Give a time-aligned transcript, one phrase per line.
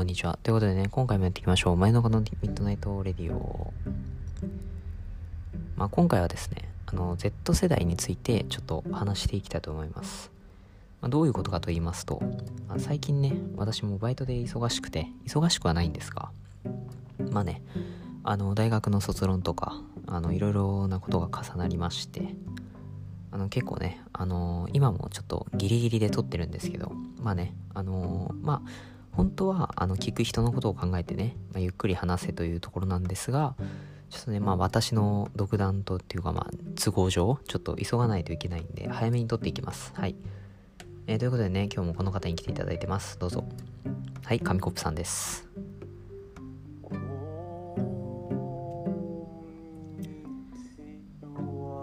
[0.00, 0.38] こんにちは。
[0.42, 1.76] ということでね、今回もやっていきましょう。
[1.76, 3.70] 前の方の Midnight Radio。
[5.76, 10.30] まあ、今回はですね、あの、Z 世代についてちょっと話していきたいと思います。
[11.02, 12.22] まあ、どういうことかと言いますと、
[12.66, 16.30] まあ、最近ね、私もバイトで忙しくて、忙しくはないんですが、
[17.30, 17.60] まあね、
[18.24, 22.34] あの、大学の卒論とか、あの、いろいろなことが重なりまして、
[23.32, 28.70] あの結構ね、あの、今もちょっとギリギリで撮ってるんですけど、まあね、あの、まあ、
[29.20, 33.54] 本当はあの聞く人のことを考えてね、まあ、ゆっくり話せというところなんですが
[34.08, 36.50] ちょっとねまあ私の独断とっていうかまあ
[36.82, 39.92] 都合上ちょっと急がないといけないんで早めに撮っていきます。
[39.94, 40.16] はい、
[41.06, 43.18] えー、ということでね今日もこの方に来ていただいてます。
[43.18, 43.44] どうぞ。
[44.24, 45.46] はい紙コップさんです。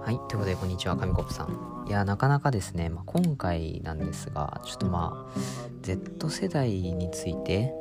[0.04, 0.98] はいということでこんにちは。
[0.98, 1.77] 紙コップさん。
[1.88, 5.40] いやなかなかですね、まあ、今回なんですがちょっとまあ
[5.82, 7.74] Z 世代について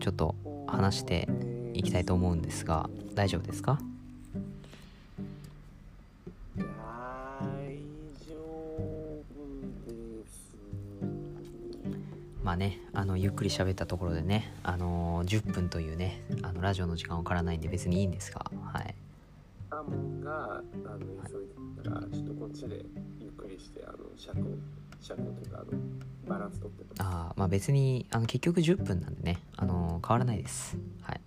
[0.00, 0.36] ちょっと
[0.68, 1.28] 話して
[1.74, 3.80] いきたいと思うんですが大丈夫ですか？
[12.44, 18.94] まあね、あのゆっくり喋ったところでね、あの、10分というねあのラジオの時間をからないんで別にいいんですが、はい。
[21.82, 22.03] が
[22.54, 22.84] ちで
[23.20, 24.42] ゆっくりしてあの尺を
[25.00, 25.78] 尺というかあの
[26.26, 29.38] バランス取ってああまあ別にあの結局10分なんでね。
[29.56, 30.76] あの変わらないです。
[31.02, 31.20] はい。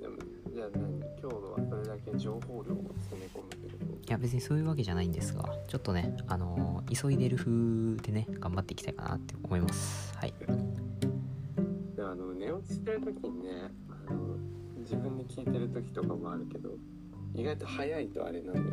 [0.00, 0.16] でも
[0.54, 4.08] じゃあ何今日のはそれだけ情報量を詰め込むってこと？
[4.08, 10.16] いや別にそういうわけじゃないんですがちょっとねあの急いでる風でね頑張っていきたいかなって思います。
[10.16, 10.32] はい。
[11.96, 13.50] であの寝落ちしてる時にね
[14.08, 14.36] あの
[14.78, 16.70] 自分で聞いてる時とかもあるけど
[17.34, 18.70] 意外と早いとあれなんだよね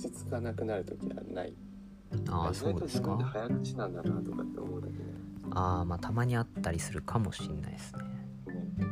[0.00, 1.54] ち着かなくなる時はない。
[2.28, 3.16] ああそうですか。
[3.16, 5.04] 早口なんだなとかって思うだけで
[5.52, 8.02] ああまあたまにあったりするかもしんないですね。
[8.78, 8.86] ね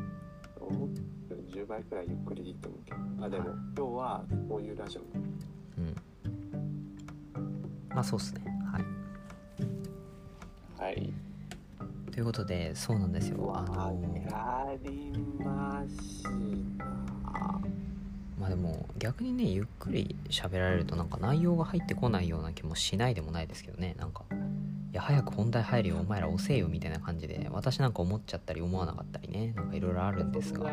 [0.60, 1.00] 思って
[1.34, 2.98] る10倍くらいゆっくりでいいと思うけど。
[3.24, 5.00] あでも、はい、今日はこういうラジオ。
[5.02, 5.96] うん。
[7.88, 8.42] まあそうっすね。
[8.72, 8.84] はい。
[10.82, 11.12] はい。
[12.12, 13.52] ということでそうなんですよ。
[13.54, 17.67] あのー、かりました
[18.38, 23.96] まあでも逆にねゆっくり喋られるとなんか内容が入ってこないような気もしないでもないですけどね。
[23.98, 24.24] なんか
[24.92, 29.52] いや早く本題入るよお前ら押せよみたいな感じで私なんか思っちゃったり思わなかったりね。
[29.54, 30.70] なんかいろいろあるんですが。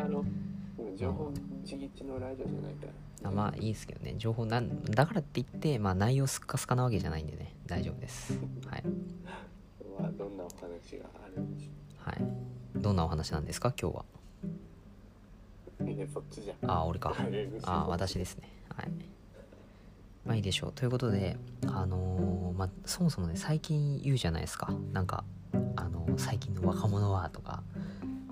[0.96, 1.30] 情報
[1.64, 2.86] ちぎちのラジオじゃないか
[3.22, 3.28] ら。
[3.28, 4.14] あまあいいですけどね。
[4.16, 7.54] 情報なんだからって言ってまあ内容すっかすかなわけじゃないんでね。
[7.66, 8.38] 大丈夫です。
[8.66, 8.84] はい。
[10.16, 11.70] どんなお話があるんでしょ
[12.06, 12.08] う。
[12.08, 12.46] はい。
[12.76, 14.04] どんなお話なんですか今日は
[16.12, 16.70] そっちじゃん。
[16.70, 17.14] あ俺か。
[17.64, 18.48] あ私ですね。
[18.74, 18.90] はい。
[20.24, 20.72] まあいいでしょう。
[20.72, 21.36] ということで
[21.66, 24.72] あのー、まあそもそもね最近言うじゃないですか。
[24.92, 25.24] なんか
[25.76, 27.62] あのー、最近の若者はとか。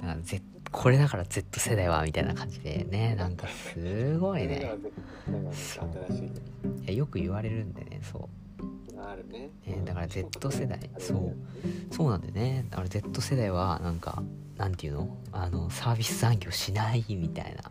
[0.04, 4.70] なんか Z これだから Z 世代はみたいな感じでね なんかすごいね。
[6.82, 8.43] いやよく言われるんでねそう
[9.10, 10.90] あるね、えー、だから Z 世代。
[10.98, 11.36] そう。
[11.94, 12.10] そう。
[12.10, 12.66] なんでね。
[12.70, 14.22] だから Z 世代はなんか
[14.56, 15.16] なんていうの？
[15.32, 17.70] あのサービス残業しないみたいな。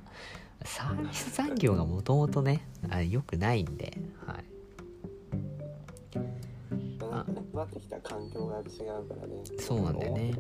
[0.66, 3.98] サービス残業がもともとねあ良くないんで。
[4.26, 4.44] はい。
[7.54, 8.66] なってきた環境が違う
[9.08, 9.44] からね。
[9.60, 10.34] そうなんだよね。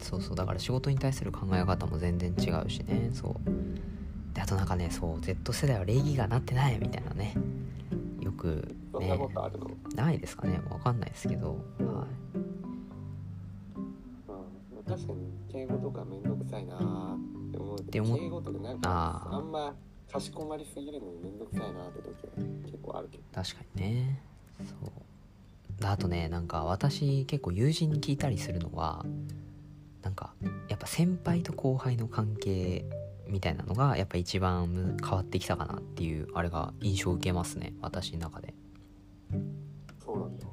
[0.00, 0.36] そうそう。
[0.36, 3.10] だから仕事に対する考え方も全然違うしね。
[3.14, 3.34] そう。
[4.34, 7.34] であとなんかねそう Z 世代は礼儀がなってないみたいなね。
[7.34, 7.40] よ
[8.34, 9.18] くね
[9.94, 12.34] ないですかねわかんないですけどはい。
[14.86, 16.78] 確かに敬語とかめんどくさいなっ
[17.50, 17.84] て思う。
[17.90, 19.74] けど敬語とかなんかあんま
[20.12, 22.32] かしこまりすぎるのにめんどくさいなって時は
[22.64, 23.24] 結構あるけど。
[23.32, 24.20] 確かにね。
[24.58, 24.90] そう。
[25.82, 29.04] あとねなんか私結構友人に聞いたりするのは
[30.02, 30.34] なんか
[30.68, 32.84] やっぱ先輩と後輩の関係
[33.28, 38.54] みたいなのがやっぱ一番変わってきたかなっていうあれが印象を受けますね私の中で。
[40.04, 40.46] そうなんだ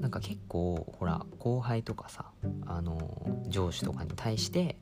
[0.00, 2.24] なんか結構ほら後輩とかさ
[2.66, 4.76] あの上司とかに対して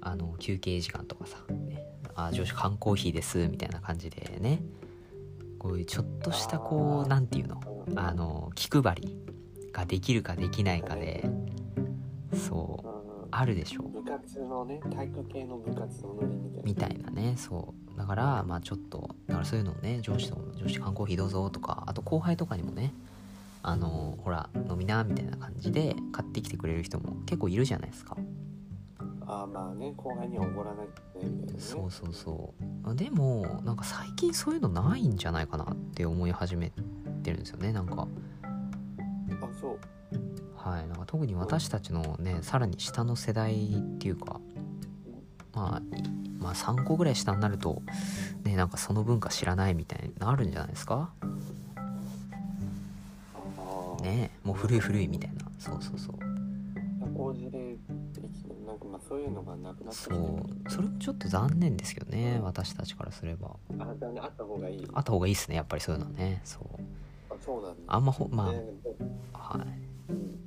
[0.00, 1.36] あの休憩時間とかさ、
[1.68, 1.84] ね、
[2.14, 4.62] あ上司缶コーヒーですみたいな感じでね
[5.58, 9.18] こういうちょっとしたこう何て言うのあの気配り
[9.72, 11.28] ができるかできないかで
[12.34, 13.93] そうあるでしょ
[14.54, 16.26] のね体育系の部活のノリ
[16.62, 16.96] みたいな。
[16.96, 17.98] みたいなねそう。
[17.98, 22.92] だからまあちょっとだからそういうのをね上司と上司缶コーヒーどうぞとかあと後輩とかにもね
[23.62, 28.16] あのほら飲みなみたいな感じで買ってきてくれる人も結構いるじゃないですか。
[29.26, 32.54] ああまあね後輩にはおごらないとねみたいな、ね、そうそうそ
[32.86, 32.94] う。
[32.94, 36.72] でもなんか最近そういうのないんじゃないかなって思い始め
[37.22, 38.06] てるんですよねなんか。
[39.40, 39.78] あそう
[40.64, 44.40] はいなんか特に私たちのねさらに下の世代っていうか
[45.52, 46.02] まあい
[46.38, 47.82] まあ3個ぐらい下になると
[48.44, 51.10] ねなんかその文化知らないみたいになるんじゃないですか？
[54.02, 55.44] ねもう古い古いみたいな。
[55.58, 56.16] そうそうそう。
[59.08, 60.16] そういうのがなくなってきてる。
[60.16, 60.70] そう。
[60.70, 63.48] それもちょっと残念ですけどね私たちからすれば。
[63.78, 64.88] ああった方がいい。
[64.94, 66.40] あった方がいいっすねやっぱりそういうのはね。
[66.44, 66.62] そう。
[67.30, 67.94] あそうなんだ。
[67.94, 68.62] あんまほまね
[69.34, 69.66] あはい。
[70.10, 70.43] うん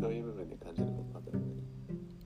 [0.00, 1.30] どういう部分で感じるのかと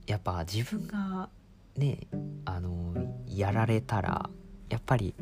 [0.06, 1.28] やっぱ自分が
[1.76, 1.98] ね
[2.44, 2.94] あの
[3.26, 4.28] やられたら
[4.68, 5.14] やっぱり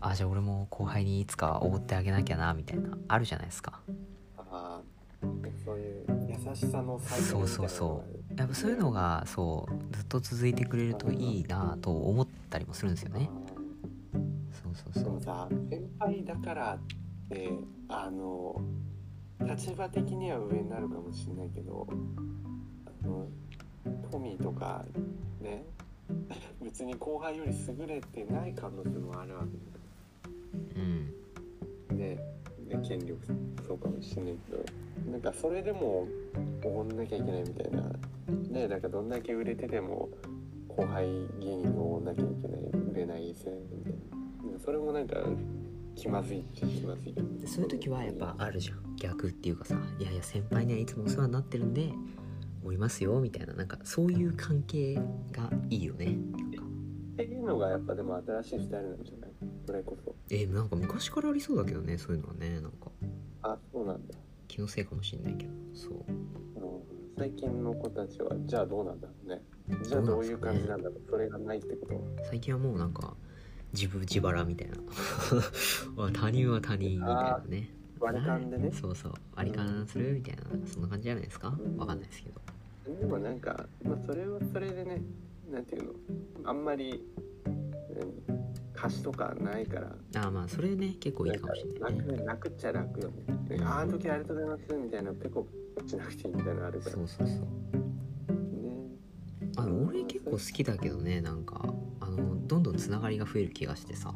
[0.00, 3.80] あじゃあ俺も後輩にいつかおごってあげなきゃなみたいなあるじゃないですか。
[4.36, 4.80] ああ
[5.64, 8.38] そういう優しさのそうそうそう。
[8.38, 13.30] やっぱそういうのがそうずっと続いてくれるといいなと思ったりもするんですよね。
[14.62, 15.12] そうそうでそう。
[15.14, 16.78] もさ先輩だからっ
[17.30, 17.50] て
[17.88, 18.60] あの
[19.40, 21.86] 立場的には上になるかもしれないけど
[23.02, 23.26] あの
[24.10, 24.84] トミーとか
[25.40, 25.64] ね
[26.62, 29.44] 別に後輩より優れてない可能性もあるわ
[30.74, 31.96] けうん。
[31.96, 32.18] で
[32.68, 33.18] で権力
[33.66, 36.06] そうかもしれないけどなんかそれでも
[36.64, 37.82] おごんなきゃいけないみたいな。
[38.50, 40.08] ねなんかどんだけ売れてても
[40.68, 41.06] 後輩
[41.40, 42.60] 芸人をおごんなきゃいけない
[42.92, 43.92] 売れないせみたい
[44.52, 44.58] な。
[44.58, 45.16] それもなんか
[45.94, 47.14] 気まずいっちゃ気まずい
[47.46, 51.92] そういう時はやっぱあるじゃん逆っていうかさいやいや先輩にはいつもお世話になってるんで
[52.64, 54.94] おりますよみたいななんかそういう関係
[55.32, 56.06] がいいよね。
[56.06, 59.30] っていうのがやっぱでも新しいスタイルなんじゃない？
[59.66, 60.14] それこそ。
[60.30, 62.90] えーなんか昔からありそうだけどねそういうのはねなんか。
[63.42, 64.14] あそうなんだ。
[64.48, 66.04] 気のせいかもしんないけどそう。
[66.56, 66.80] あの
[67.18, 69.42] 最近の子たちはじゃあどうなんだろうね。
[69.84, 71.02] じゃあどういう感じなんだろう。
[71.10, 72.24] それがないってこと？
[72.24, 73.14] 最近はもうなんか
[73.74, 74.76] 自分自腹みたいな。
[75.96, 77.70] まあ他人は他人みたいなね
[78.00, 78.70] 割り勘でね。
[78.72, 79.12] そうそう。
[79.34, 81.56] 割り勘するみたいなそんな感じじゃないですか？
[81.58, 82.40] うんわかんないですけど。
[83.00, 85.02] でもなんか、まあ、それはそれでね
[85.50, 85.92] なんていうの？
[86.44, 87.02] あんまり
[87.94, 88.12] 何
[88.74, 89.96] 貸しとかないから。
[90.22, 92.16] ああまあそれね結構いいかもしれないね。
[92.18, 93.10] 楽楽っちゃ楽よ
[93.48, 93.58] ね。
[93.62, 95.46] ああの時ありがとうございますみたいなペコ
[95.86, 96.92] しなくていいみたいなのあるから。
[96.92, 97.36] そうそうそう。
[97.36, 97.44] ね。
[99.56, 101.64] あの俺結構好きだけどねなんか
[102.00, 104.12] あのどんどんつながりが増える気がしてさ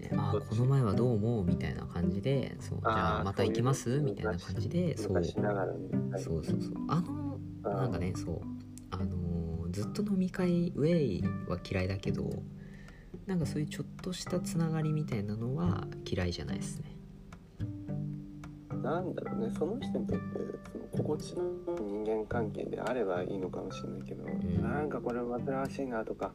[0.00, 4.00] ねあこの前はどうもみたいな感じでそうじゃあまた行きます？
[4.00, 5.12] みたいな感じでそう。
[5.12, 6.72] 昔ながらに、はいそうそうそう。
[6.88, 8.40] あのなんかねそう。
[8.90, 12.28] あのーずっと飲み会ウェイは嫌いだけど
[13.26, 16.96] なんかそういうちょっとしたつながりみたいなのは嫌いじゃないですね。
[18.82, 19.54] なんだろうね。
[19.56, 20.24] その人にとって
[20.90, 21.42] その心地の
[21.78, 24.62] 人間関係であればいいのかもしれないけど、ん。
[24.62, 26.32] なんかこれ煩わしいなとか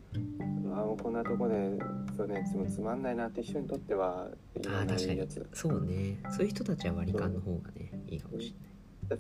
[0.76, 1.78] あもうこんなとこで
[2.18, 4.28] そうねつまんないなって人にとっては
[4.60, 5.40] いらないやつ。
[5.40, 6.20] だそうね。
[6.32, 8.54] そういう人たちは割り勘の方がねいいかもし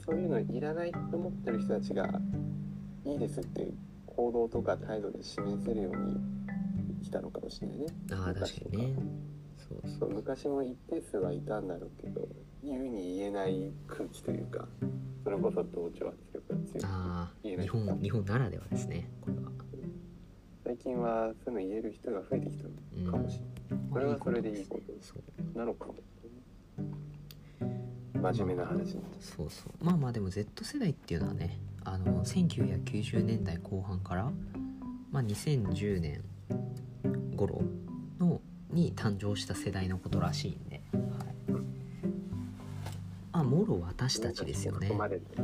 [0.05, 2.09] そういうのいらないと思ってる人たちが
[3.05, 3.67] いいですって
[4.07, 6.19] 行動とか態度で示せるように
[7.03, 7.85] 来たのかもしれないね。
[8.09, 8.95] れないああ確かにね。
[9.57, 12.27] そうそそう昔も一定数はいたんだろうけど
[12.63, 14.67] 言うに言えない空気というか
[15.23, 17.65] それこそ同調圧力が強いああ言えない。
[17.65, 19.51] 日本日本ならではですねこれは
[20.65, 23.05] 最近はそういうの言える人が増えてきたうん。
[23.05, 23.39] のかもし
[23.69, 24.79] れない、それはそれでいいこ
[25.53, 25.95] となのかも。
[28.33, 29.85] 真面目な話にそうそう。
[29.85, 34.31] まあまあでも Z 世代っていうのはねあの1990年代後半から、
[35.11, 36.23] まあ、2010年
[37.35, 37.61] 頃
[38.19, 41.03] のに誕生した世代のことらしいんで、はい、
[43.33, 44.87] あもろ私たちですよね。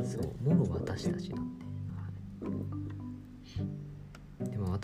[0.02, 1.61] そうもろ私たちなんで、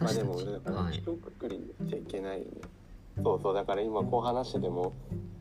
[0.00, 0.96] はい、でもまあでもだからはい。
[0.96, 2.50] 一括りにしちゃいけないよね、
[3.22, 4.92] そうそうだから今こう話してても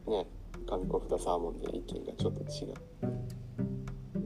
[0.07, 0.25] ね
[0.67, 2.73] 紙コフとサーモンで意見がちょっと違う。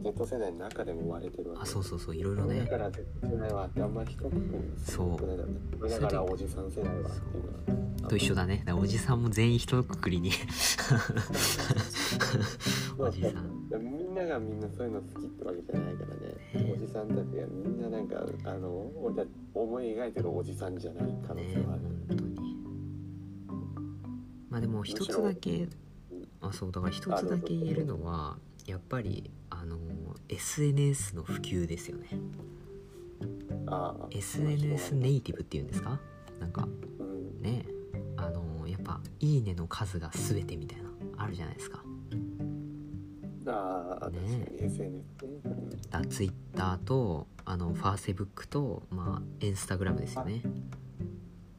[0.03, 1.61] Z 世代の中でも割れてるわけ。
[1.61, 5.53] あそうそうそういろいろだねから Z 世代はあんまり一括りにそうくないだね
[5.89, 8.09] だからおじさん世代はっていうのは。
[8.09, 8.65] と一緒だね。
[8.73, 10.31] おじさんも全員一括りに。
[12.97, 13.61] おじさん。
[13.79, 16.65] みんながみんなそういうの好きってわけじゃないからね。
[16.65, 22.55] ねおじさんたちがみんななんかあの俺たち思い描いてるおじさんじゃない可能ね性はある、本当に。
[24.49, 25.67] まあでも一つだけ
[26.41, 29.77] あそうだから一つだけ言えるのはやっぱりあの
[30.29, 32.07] SNS の普及ですよね。
[34.09, 35.99] SNS ネイティブっていうんですか？
[36.39, 36.67] なんか
[36.99, 37.41] うん。
[37.41, 37.65] ね
[38.17, 41.83] あのやっぱ「いいね」の数が全てみたいなあるじゃないですか。
[43.47, 45.01] あね SNS ね。
[45.89, 50.41] だ Twitter とあのファーセブックとまあインスタグラムですよね、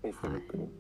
[0.03, 0.71] Facebook ね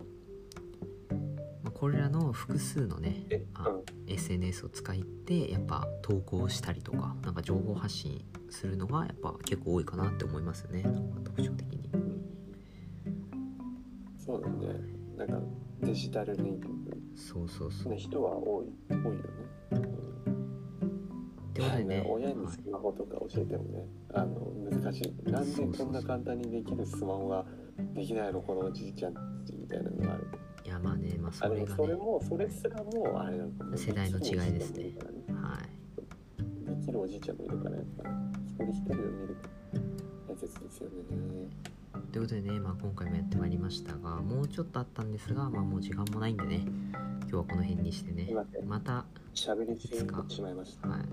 [1.62, 3.45] まあ、ここれらの複数のねえ？
[3.52, 3.76] あ
[4.07, 10.83] SNS を使ってやっぱ投稿したりとかなんか情報発信するのがやっぱ結構多いかなって思いますよね。
[10.83, 11.90] なんか特徴的に。
[11.92, 12.23] うん
[14.16, 14.81] そうだね。
[15.19, 15.38] なんか
[15.83, 16.73] デジタルネイティ
[17.16, 17.97] そうそうそう。
[17.99, 19.21] 人は多い多いよね、
[21.66, 22.07] ってことでね。
[22.09, 25.31] 親にはいスマホとか教えてもね、あの難しい。
[25.31, 27.45] なんでこんな簡単にできるスマホが
[27.95, 29.14] できないのこのおじいちゃん
[29.52, 30.26] みたいなのがある。
[30.64, 31.66] いやまあねまあそれがね。
[31.76, 34.85] それもそれすらもあれなのかも世代の違いですね。
[34.85, 34.95] ね
[35.35, 36.81] はい。
[36.81, 38.33] できるおじいちゃんもいるからやっぱり。
[38.52, 39.37] 一人一人を見る
[40.28, 41.73] 大切ですよね。
[42.12, 46.64] ということでね、まあ、今回もやってまいりましたがもうちょっとあったんですが、まあ、もう時間もないんでね。
[47.23, 48.28] 今日はこの辺にしてね。
[48.66, 50.88] また喋りすぎてしまいました。
[50.88, 51.07] はい、ま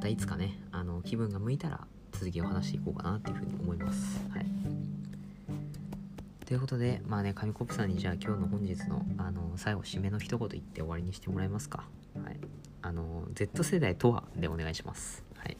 [0.00, 4.20] たいつかねあの気分が向いたら続きを話していこうかなっていうふうに思います。
[4.30, 4.46] はい、
[6.46, 11.86] ということでまあね紙コップさんにじゃあ今日の本日のあの最後締めの一言言って終わりにしてもらえますか。
[12.24, 12.40] はい、
[12.82, 15.22] あの Z 世代とはでお願いします。
[15.36, 15.56] はい、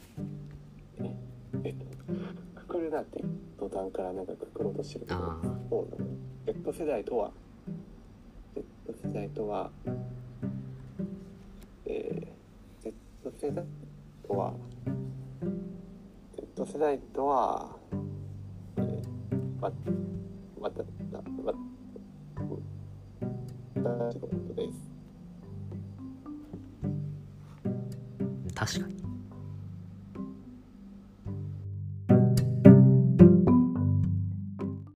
[1.64, 1.84] えっと
[2.62, 3.22] くくるなって
[3.58, 5.40] 途端からなんかくくろうとしてるけど
[6.46, 7.30] Z 世代とは
[8.54, 8.64] ？Z
[9.08, 9.70] 世代とは？
[11.86, 12.92] えー、
[13.22, 13.64] Z 世代？
[14.30, 14.52] とは。
[16.56, 17.76] Z 世代とは
[18.76, 19.72] えー、ま
[20.60, 20.84] またわ
[21.44, 21.52] わ
[23.74, 24.74] 私のことです。
[28.54, 28.99] 確かに。